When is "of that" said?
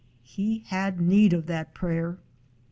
1.31-1.75